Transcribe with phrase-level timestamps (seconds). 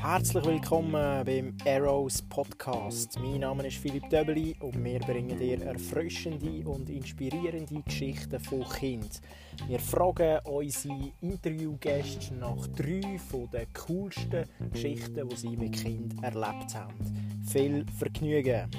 [0.00, 3.18] Herzlich willkommen beim Arrows Podcast.
[3.20, 9.20] Mein Name ist Philipp Döbeli und wir bringen dir erfrischende und inspirierende Geschichten von Kind.
[9.68, 13.20] Wir fragen unsere Interviewgäste nach drei
[13.52, 17.42] den coolsten Geschichten, die sie mit Kind erlebt haben.
[17.46, 18.70] Viel Vergnügen!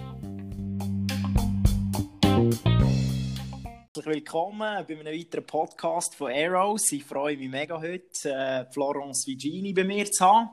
[3.95, 6.91] Herzlich willkommen bei einem weiteren Podcast von Arrows.
[6.93, 10.49] Ich freue mich mega heute, äh, Florence Vigini bei mir zu haben.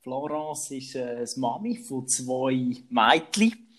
[0.00, 3.72] Florence ist äh, das Mami von zwei Mädchen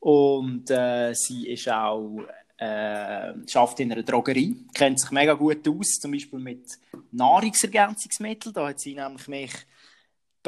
[0.00, 2.18] und äh, sie ist auch
[2.56, 6.66] äh, schafft in einer Drogerie, kennt sich mega gut aus, zum Beispiel mit
[7.12, 8.52] Nahrungsergänzungsmitteln.
[8.52, 9.52] Da hat sie nämlich mich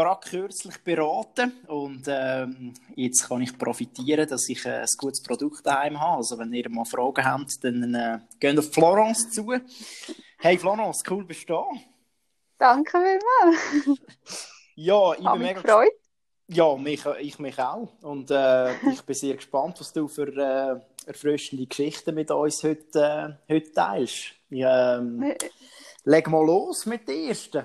[0.05, 5.67] gerade kürzlich beraten und ähm, jetzt kann ich profitieren, dass ich äh, ein gutes Produkt
[5.67, 6.17] daheim habe.
[6.17, 9.53] Also wenn ihr mal Fragen habt, dann äh, geht auf Florence zu.
[10.39, 11.65] Hey Florence, cool bist du da.
[12.59, 14.01] Danke vielmals.
[14.83, 15.93] Ja, ich Hab bin mega gefreut.
[16.49, 17.89] Ja, mich, ich mich auch.
[18.01, 23.39] Und äh, ich bin sehr gespannt, was du für äh, erfrischende Geschichten mit uns heute,
[23.49, 24.33] äh, heute teilst.
[24.51, 25.35] Ähm,
[26.05, 27.65] leg mal los mit der ersten.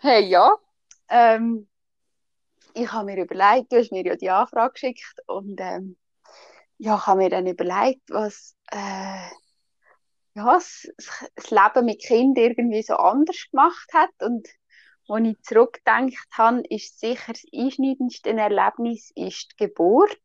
[0.00, 0.56] Hey, ja.
[1.14, 1.68] Ähm,
[2.74, 5.96] ich habe mir überlegt, du hast mir ja die Anfrage geschickt und ähm,
[6.78, 9.28] ja, ich habe mir dann überlegt, was äh,
[10.34, 10.88] ja, das,
[11.36, 14.48] das Leben mit Kind irgendwie so anders gemacht hat und
[15.06, 20.18] als ich zurückgedacht habe, ist sicher das einschneidendste Erlebnis ist die Geburt.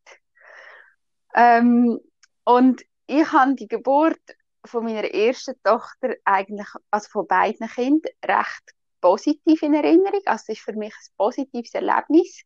[1.36, 2.00] Ähm,
[2.46, 4.20] und ich habe die Geburt
[4.66, 10.22] von meiner ersten Tochter eigentlich, also von beiden Kindern, recht positiv in Erinnerung.
[10.26, 12.44] Also es ist für mich ein positives Erlebnis.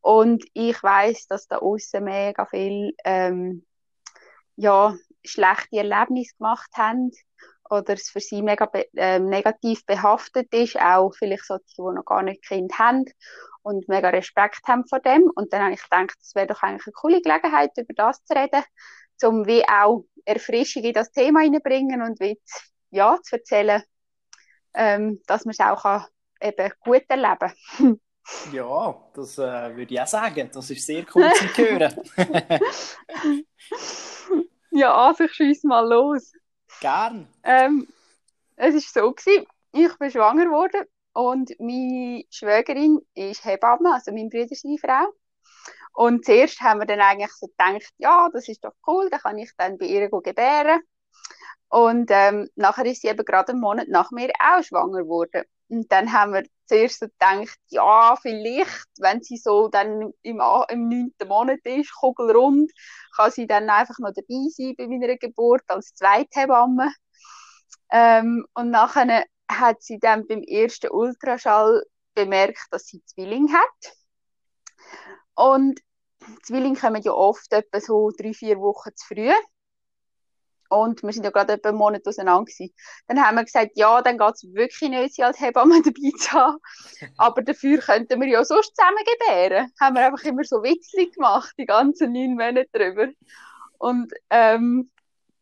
[0.00, 3.64] Und ich weiß, dass da außen mega viel ähm,
[4.56, 7.12] ja, schlechte Erlebnisse gemacht haben
[7.70, 12.04] oder es für sie mega be äh, negativ behaftet ist, auch vielleicht so die, noch
[12.04, 13.04] gar nicht Kind haben
[13.62, 15.30] und mega Respekt haben vor dem.
[15.34, 18.34] Und dann habe ich gedacht, es wäre doch eigentlich eine coole Gelegenheit, über das zu
[18.34, 18.62] reden,
[19.22, 22.60] um wie auch Erfrischung in das Thema hineinbringen und wie zu,
[22.90, 23.82] ja, zu erzählen,
[24.74, 26.06] ähm, dass man es auch kann,
[26.40, 28.00] eben gut erleben kann.
[28.52, 30.48] Ja, das äh, würde ich auch sagen.
[30.52, 31.92] Das ist sehr cool zu hören.
[34.70, 36.32] ja, also ich schieße mal los.
[36.80, 37.26] Gern.
[37.42, 37.88] Ähm,
[38.54, 44.28] es war so, gewesen, ich bin schwanger geworden und meine Schwägerin ist Hebamme, also mein
[44.28, 45.12] Bruder ist eine Frau.
[45.94, 49.38] Und zuerst haben wir dann eigentlich so gedacht, ja, das ist doch cool, dann kann
[49.38, 50.80] ich dann bei ihr gebären.
[51.72, 55.44] Und ähm, nachher ist sie eben gerade einen Monat nach mir auch schwanger geworden.
[55.68, 60.88] Und dann haben wir zuerst so gedacht, ja, vielleicht, wenn sie so dann im, im
[60.88, 62.70] neunten Monat ist, kugelrund,
[63.16, 66.92] kann sie dann einfach noch dabei sein bei meiner Geburt als Zweithebamme.
[67.90, 71.84] Ähm, und nachher hat sie dann beim ersten Ultraschall
[72.14, 73.96] bemerkt, dass sie Zwilling hat.
[75.34, 75.80] Und
[76.42, 79.32] Zwillinge kommen ja oft etwa so drei, vier Wochen zu früh.
[80.72, 82.74] Und wir sind ja gerade etwa einen Monat auseinander gewesen.
[83.06, 86.32] Dann haben wir gesagt, ja, dann geht es wirklich nicht, sie als Hebamme dabei zu
[86.32, 86.58] haben.
[87.18, 89.70] Aber dafür könnten wir ja sonst zusammen gebären.
[89.78, 93.08] Haben wir einfach immer so Witzli gemacht, die ganzen neun Monate drüber.
[93.76, 94.90] Und, ähm,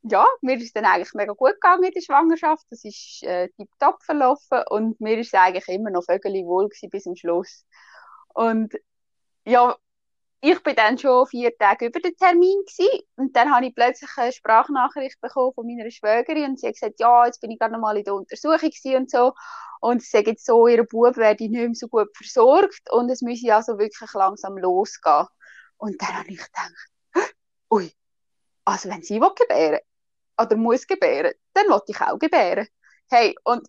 [0.03, 2.65] ja, mir ist dann eigentlich mega gut gegangen in der Schwangerschaft.
[2.71, 7.15] Das ist äh, tiptop verlaufen und mir ist eigentlich immer noch vögelig wohl bis zum
[7.15, 7.65] Schluss.
[8.35, 8.75] Und
[9.45, 9.77] ja,
[10.43, 13.03] ich bin dann schon vier Tage über den Termin gewesen.
[13.17, 17.01] und dann habe ich plötzlich eine Sprachnachricht bekommen von meiner Schwägerin und sie hat gesagt,
[17.01, 19.35] ja, jetzt bin ich gerade noch mal in der Untersuchung und so
[19.81, 23.55] und sie sagt so, ihr Bub werde nicht mehr so gut versorgt und es müsse
[23.55, 25.27] also wirklich langsam losgehen.
[25.79, 26.73] Und dann habe ich gedacht,
[27.71, 27.91] ui,
[28.65, 29.81] also wenn sie will gebären
[30.41, 32.69] oder muss gebären, dann will ich auch gebären.
[33.11, 33.67] Hey, und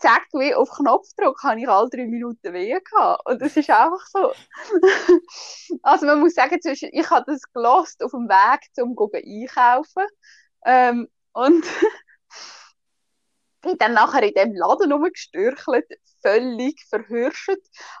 [0.00, 3.22] zack, wie auf Knopfdruck habe ich alle drei Minuten Wehen gehabt.
[3.26, 4.32] Und es ist einfach so.
[5.82, 10.06] also man muss sagen, ich habe das gelost auf dem Weg zum einkaufen.
[10.64, 11.64] Ähm, und
[13.60, 15.86] bin dann nachher in dem Laden rumgestürchelt,
[16.22, 17.50] völlig verhirscht,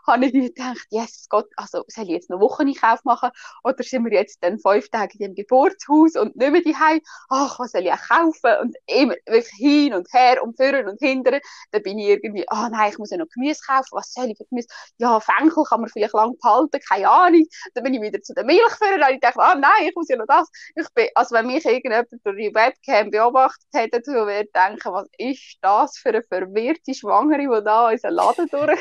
[0.06, 3.30] habe ich gedacht, yes Gott, also soll ich jetzt noch Wocheneinkauf machen
[3.64, 7.00] oder sind wir jetzt dann fünf Tage in dem Geburtshaus und nicht mehr daheim?
[7.28, 8.60] Ach, was soll ich auch kaufen?
[8.60, 11.40] Und immer wirklich hin und her und führen und hindern.
[11.72, 13.88] Dann bin ich irgendwie, ah oh nein, ich muss ja noch Gemüse kaufen.
[13.92, 14.68] Was soll ich für Gemüse?
[14.98, 17.46] Ja, Fenchel kann man vielleicht lang behalten, keine Ahnung.
[17.74, 19.94] Dann bin ich wieder zu der Milch führen und ich dachte, ah oh nein, ich
[19.94, 20.48] muss ja noch das.
[20.76, 25.06] Ich bin, also wenn mich irgendjemand durch die Webcam beobachtet hätte, würde ich denken, was
[25.18, 28.80] ist das für eine verwirrte Schwangere, die da unseren Laden durch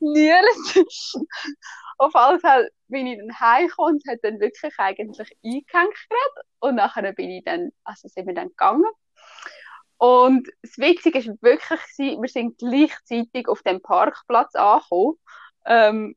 [1.98, 5.94] Auf alle Fälle bin ich dann heimgekommen und hat dann wirklich eigentlich eingehängt.
[6.60, 8.90] Und nachher bin ich dann, also sind wir dann gegangen.
[9.98, 15.14] Und das Witzige ist wirklich, wir sind gleichzeitig auf dem Parkplatz angekommen.
[15.66, 16.16] Ähm,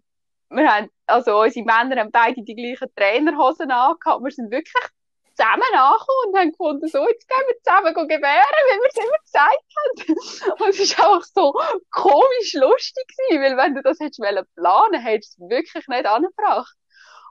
[0.50, 4.24] wir haben, also unsere Männer haben beide die gleichen Trainerhosen angehabt.
[4.24, 4.84] Wir sind wirklich
[5.38, 9.20] zusammen angekommen und haben gefunden, so, jetzt gehen wir zusammen gebären, wie wir es immer
[9.24, 10.62] gesagt haben.
[10.64, 11.54] Und es war einfach so
[11.92, 14.20] komisch lustig gewesen, weil wenn du das hättest
[14.56, 16.76] planen hättest du es wirklich nicht angebracht.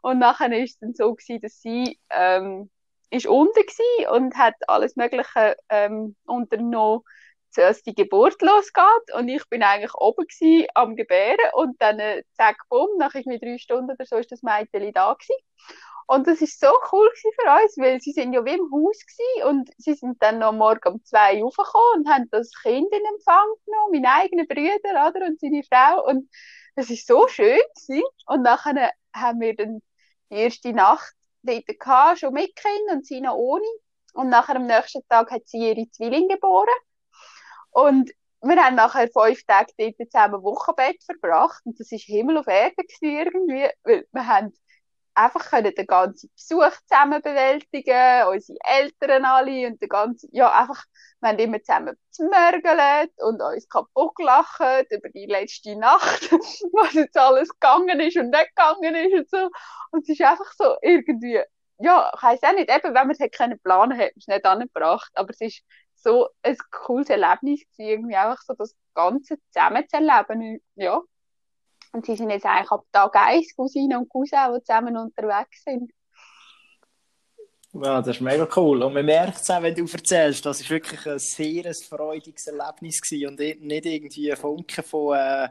[0.02, 2.70] Und nachher war es dann so gewesen, dass sie, ähm,
[3.10, 7.02] ist unten gewesen und hat alles Mögliche, ähm, unternommen,
[7.56, 9.14] dass die Geburt losgeht.
[9.14, 13.38] Und ich bin eigentlich oben gewesen, am Gebären und dann, äh, zack, bumm, nach irgendwie
[13.38, 15.40] drei Stunden oder so ist das Mädchen da gewesen.
[16.08, 19.48] Und das ist so cool für uns, weil sie sind ja wie im Haus gewesen
[19.48, 23.48] und sie sind dann noch morgen um zwei aufgekommen und haben das Kind in Empfang
[23.64, 26.06] genommen, meine eigenen Brüder, oder, und seine Frau.
[26.06, 26.30] Und
[26.76, 28.04] das ist so schön gewesen.
[28.26, 29.82] Und nachher haben wir dann
[30.30, 31.12] die erste Nacht
[31.42, 33.66] dort gehabt, schon mit Kind und sie noch ohne.
[34.14, 36.68] Und nachher am nächsten Tag hat sie ihre Zwillinge geboren.
[37.76, 41.60] Und wir haben nachher fünf Tage dort zusammen Wochenbett verbracht.
[41.66, 44.54] Und das ist Himmel auf Erde irgendwie, weil wir haben
[45.12, 50.84] einfach können den ganzen Besuch zusammen bewältigen, unsere Eltern alle und den ganzen, ja, einfach,
[51.20, 56.32] wir haben immer zusammen gemörgelt und uns kaputt gelacht über die letzte Nacht,
[56.72, 59.50] was jetzt alles gegangen ist und nicht gegangen ist und so.
[59.90, 61.42] Und es ist einfach so irgendwie,
[61.78, 64.28] ja, ich weiss auch nicht, eben, wenn wir es hätte können planen, hätten wir es
[64.28, 65.62] nicht angebracht, aber es ist
[65.96, 71.00] so ein cooles Erlebnis gewesen, irgendwie einfach so das Ganze zusammen zu erleben, ja.
[71.92, 75.90] Und sie sind jetzt eigentlich ab Tag 1 Cousine und Cousin, die zusammen unterwegs sind.
[77.82, 78.82] Ja, das ist mega cool.
[78.82, 83.00] Und man merkt es auch, wenn du erzählst, das war wirklich ein sehr freudiges Erlebnis
[83.00, 85.48] gewesen und nicht irgendwie ein Funken von, äh,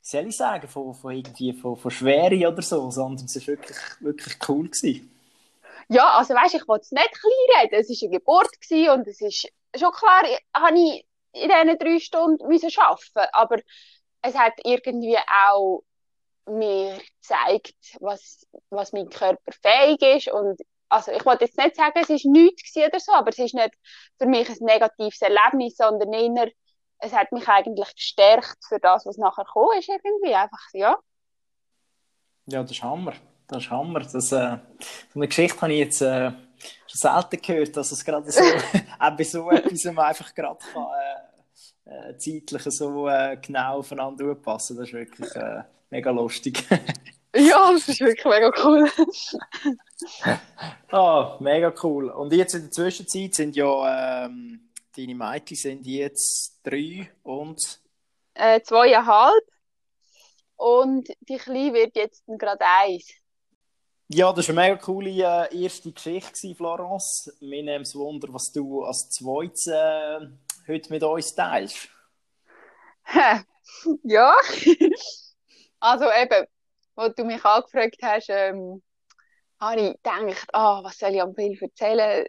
[0.00, 3.78] soll ich sagen, von, von, irgendwie von, von Schwere oder so, sondern es war wirklich,
[4.00, 4.68] wirklich cool.
[4.68, 5.13] Gewesen.
[5.88, 7.80] Ja, also weißt, ich wollte es nicht kleinreden.
[7.80, 10.22] Es war eine Geburt und es ist schon klar,
[10.54, 13.58] habe ich in diesen drei Stunden müssen arbeiten, aber
[14.22, 15.82] es hat irgendwie auch
[16.46, 21.98] mir gezeigt, was, was mein Körper fähig ist und also ich wollte jetzt nicht sagen,
[22.00, 23.74] es ist nichts oder so, aber es ist nicht
[24.18, 26.50] für mich ein negatives Erlebnis, sondern eher,
[26.98, 30.96] es hat mich eigentlich gestärkt für das, was nachher gekommen ist irgendwie, einfach, ja.
[32.46, 33.14] Ja, das ist Hammer,
[33.46, 34.00] das ist Hammer.
[34.00, 34.58] Das, äh,
[35.12, 36.30] so eine Geschichte habe ich jetzt äh,
[36.86, 38.42] schon selten gehört, dass es gerade so,
[38.98, 40.86] auch bei so etwas man einfach gerade kann,
[41.86, 44.76] äh, äh, zeitlich so äh, genau aufeinander passen.
[44.76, 46.64] Das ist wirklich äh, mega lustig.
[47.34, 48.90] ja, das ist wirklich mega cool.
[50.90, 52.10] ah, mega cool.
[52.10, 57.60] Und jetzt in der Zwischenzeit sind ja ähm, deine Mädchen sind jetzt drei und
[58.34, 59.44] äh, zweieinhalb.
[60.56, 63.12] Und die Kleine wird jetzt gerade eins.
[64.08, 67.34] Ja, das war eine mega coole äh, erste Geschichte, Florence.
[67.40, 70.20] Mir nimmt es Wunder, was du als zweites äh,
[70.68, 71.88] heute mit uns teilst?
[74.02, 74.34] ja,
[75.80, 76.46] also eben,
[76.96, 78.82] als du mich angefragt hast, ähm,
[79.58, 82.26] habe ich gedacht, oh, was soll ich am Film erzählen?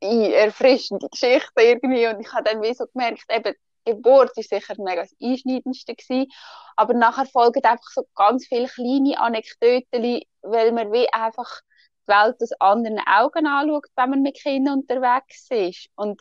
[0.00, 2.06] Erfrischende Geschichte irgendwie.
[2.06, 3.54] Und ich habe dann wie so gemerkt, eben,
[3.86, 6.30] Geburt war sicher mega das Einschneidendste gewesen.
[6.76, 11.60] Aber nachher folgen einfach so ganz viele kleine Anekdoten, weil man wie einfach
[12.06, 15.88] die Welt aus anderen Augen anschaut, wenn man mit Kindern unterwegs ist.
[15.94, 16.20] Und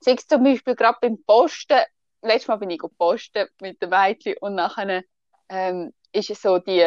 [0.00, 1.80] sei es zum Beispiel gerade beim Posten,
[2.22, 5.02] letztes Mal bin ich posten mit dem Mädchen und nachher
[5.48, 6.84] ähm, ist es so die,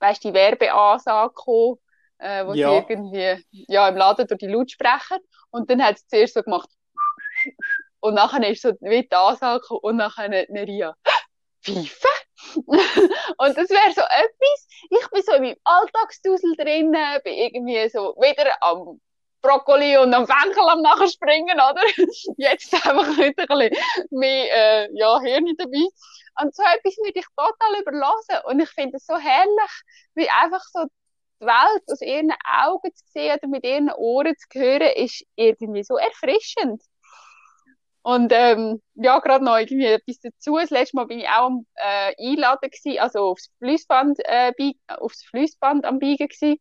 [0.00, 1.76] weißt die Werbeansage gekommen,
[2.18, 2.70] äh, wo ja.
[2.70, 5.18] sie irgendwie ja, im Laden durch die Lautsprecher
[5.50, 6.68] und dann hat sie zuerst so gemacht
[8.00, 10.94] und nachher ist so wie die Ansage und nachher Neria
[11.62, 12.08] Pfeife?
[12.56, 18.14] und das wäre so etwas, ich bin so in meinem Alltagsdusel drinnen, bin irgendwie so
[18.18, 19.00] wieder am
[19.42, 21.82] Brokkoli und am Fenkel am nachher springen, oder?
[22.36, 25.86] Jetzt einfach nicht ein bisschen mehr, äh, ja, Hirn dabei.
[26.42, 28.44] Und so etwas würde ich total überlassen.
[28.44, 29.82] Und ich finde es so herrlich,
[30.14, 30.84] wie einfach so
[31.40, 35.84] die Welt aus ihren Augen zu sehen oder mit ihren Ohren zu hören, ist irgendwie
[35.84, 36.82] so erfrischend.
[38.06, 40.56] Und ähm, ja, gerade noch irgendwie etwas dazu.
[40.58, 44.52] Das letzte Mal bin ich auch am äh, Einladen gewesen, also aufs Fließband, äh,
[44.86, 46.60] aufs Fließband am Biegen gewesen.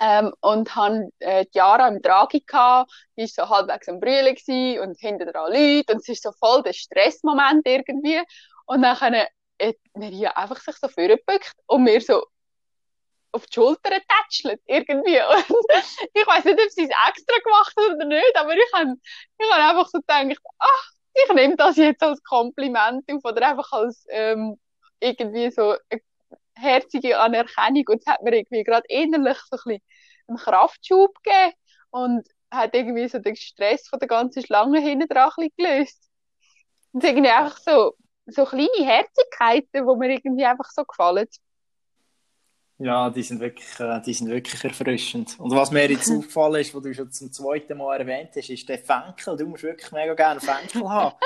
[0.00, 4.34] Ähm, und habe äh, die Jahre im Tragi gehabt, die war so halbwegs am Brüllen
[4.34, 8.20] gewesen, und hinter dran Leute und es ist so voll der Stressmoment irgendwie.
[8.66, 9.12] Und dann hat
[9.94, 12.24] mir hier einfach sich so vorgebückt und mir so
[13.34, 15.20] auf die Schulter tätschelt, irgendwie.
[15.20, 15.66] Und
[16.14, 18.94] ich weiß nicht, ob sie es extra gemacht hat oder nicht, aber ich habe
[19.38, 23.70] ich hab einfach so gedacht, ach, ich nehme das jetzt als Kompliment auf oder einfach
[23.72, 24.58] als ähm,
[25.00, 26.00] irgendwie so eine
[26.56, 29.82] herzige Anerkennung und es hat mir irgendwie gerade innerlich so ein bisschen
[30.28, 31.54] einen Kraftschub gegeben
[31.90, 36.08] und hat irgendwie so den Stress von der ganzen Schlange hinten dran gelöst.
[36.92, 37.94] Und es irgendwie einfach so,
[38.26, 41.26] so kleine Herzigkeiten, die mir irgendwie einfach so gefallen.
[42.78, 45.38] Ja, die sind wirklich, äh, die sind wirklich erfrischend.
[45.38, 48.68] Und was mir jetzt aufgefallen ist, was du schon zum zweiten Mal erwähnt hast, ist
[48.68, 49.36] der Fenkel.
[49.36, 51.16] Du musst wirklich mega gerne Fenkel haben.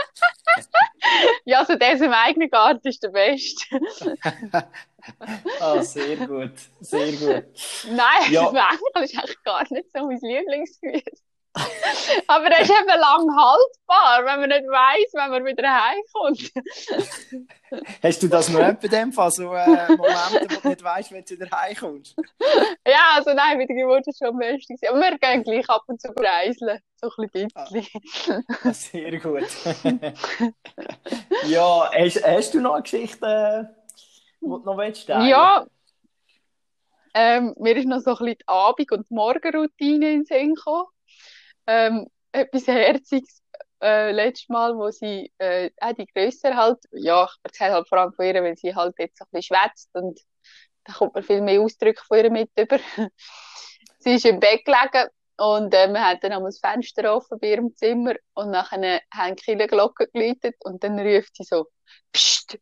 [1.47, 3.81] ja, also der im eigenen Garten ist der beste.
[5.61, 7.45] ah, sehr gut, sehr gut.
[7.90, 8.45] Nein, ja.
[8.50, 11.27] Fenkel ist eigentlich gar nicht so mein Lieblingsgemüse.
[12.26, 16.52] Aber er ist eben lang haltbar, wenn man nicht weiss, wenn man wieder heimkommt.
[18.02, 21.25] Hast du das noch bei dem Fall, so äh, Momente, wo du nicht weißt, wenn
[21.25, 22.17] du wieder heimkommst?
[22.87, 24.76] Ja, also nein, mit der Geburt ist schon am besten.
[24.88, 27.50] Aber wir gehen gleich ab und zu reiseln, so ein bisschen.
[27.55, 29.47] Ah, sehr gut.
[31.47, 33.76] ja, hast, hast, du noch eine Geschichte,
[34.40, 35.09] die du noch willst?
[35.09, 35.67] Ja.
[37.12, 40.87] Ähm, mir ist noch so ein bisschen die Abend- und Morgenroutine in den Sinn gekommen
[41.69, 43.43] ähm, etwas Herziges
[43.83, 47.99] äh, letztes Mal, wo sie, äh, auch die Größere halt, ja, ich erzähle halt vor
[47.99, 50.19] allem von ihr, weil sie halt jetzt ein bisschen schwätzt und
[50.85, 52.79] da kommt man viel mehr Ausdrücke von ihr mit über.
[53.99, 57.75] sie ist im Bett gelegen und äh, wir hatten dann das Fenster offen bei ihrem
[57.77, 61.67] Zimmer und nachher haben die Kirchenglocken geläutet und dann ruft sie so,
[62.13, 62.59] Psst,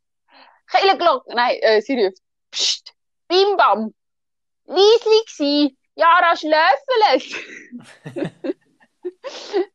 [0.68, 2.18] Kirchenglocken, nein, äh, sie ruft,
[2.50, 2.92] Psst,
[3.28, 3.94] Bim Bam,
[4.64, 7.34] leislich gsi, Jara schlöfelt.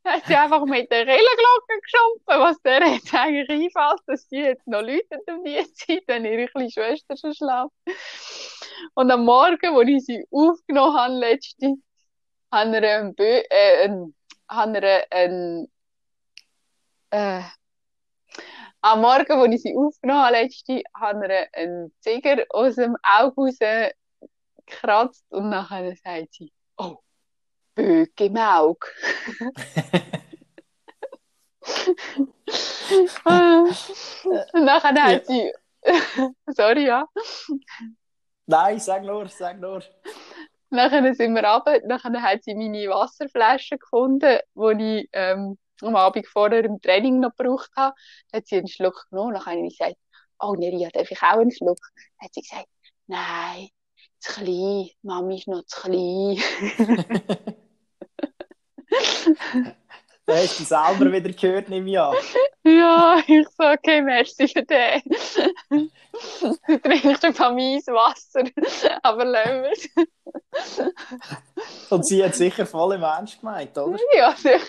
[0.06, 4.68] hat sie einfach mit der Rillenglocke geschumpfen, was der jetzt eigentlich einfällt, dass sie jetzt
[4.68, 8.02] noch läutet um die Zeit, wenn ihre kleine Schwester schon schläft.
[8.94, 11.76] Und am Morgen, als ich sie aufgenommen habe, letzte,
[12.52, 14.16] haben wir einen, Bö äh, einen,
[14.50, 15.72] haben wir einen
[17.12, 17.42] äh,
[18.82, 23.52] am Morgen, als ich sie aufgenommen habe, letzte, haben wir einen Ziger aus dem Auge
[24.68, 26.98] rausgekratzt und nachher sagt sie, oh,
[34.54, 35.52] Nachher hat sie.
[36.48, 37.06] Sorry, ja.
[38.46, 39.84] Nein, sag nur, sag nur.
[40.70, 46.28] Nachher sind wir runter, nachher hat sie meine Wasserflasche gefunden, die ich ähm, am Abend
[46.28, 47.94] vorher im Training noch gebraucht habe.
[48.32, 49.98] Dann hat sie einen Schluck genommen, dann habe ich gesagt,
[50.40, 51.80] oh Neria, darf ich auch einen Schluck?
[52.20, 52.68] Dann hat sie gesagt,
[53.08, 53.70] nein,
[54.20, 57.58] zu klein, Mami ist noch zu klein.
[60.27, 62.15] Du hast du selber wieder gehört, nehme ich an.
[62.63, 65.01] Ja, ich so, okay, merci für den.
[66.67, 68.43] Du trinkst einfach mein Wasser,
[69.01, 70.88] aber lassen wir.
[71.89, 73.98] Und sie hat sicher voll im Ernst gemeint, oder?
[74.15, 74.60] Ja, sicher.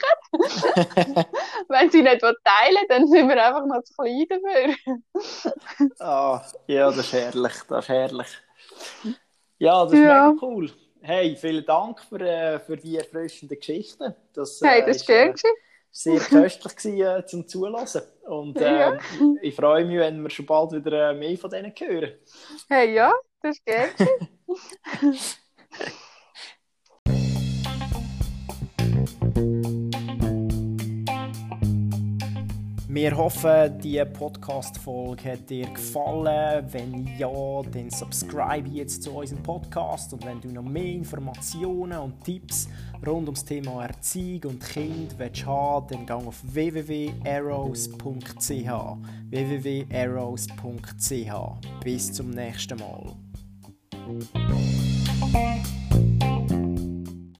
[1.69, 5.93] Wenn sie nicht teilen dann sind wir einfach noch zu klein dafür.
[6.01, 8.29] Ah, ja, das ist herrlich, das ist herrlich.
[9.59, 10.31] Ja, das ist ja.
[10.31, 10.73] mega cool.
[11.05, 14.15] Hey, vielen Dank für, äh, für die erfrischenden Geschichten.
[14.33, 15.31] Das, äh, hey, das ist schön.
[15.31, 15.35] Äh,
[15.91, 18.03] sehr köstlich gewesen, äh, zum Zulassen.
[18.23, 18.99] Und äh, ja.
[19.43, 22.13] ich freue mich, wenn wir schon bald wieder äh, mehr von denen hören.
[22.69, 23.91] Hey, ja, das ist gern.
[32.95, 36.67] Wir hoffen, die Podcast-Folge hat dir gefallen.
[36.73, 40.13] Wenn ja, dann subscribe jetzt zu unserem Podcast.
[40.13, 42.69] Und wenn du noch mehr Informationen und Tipps
[43.07, 47.97] rund ums Thema Erziehung und Kind willst haben, dann geh auf www.arrows.ch.
[49.31, 51.33] www.arrows.ch.
[51.83, 53.17] Bis zum nächsten Mal.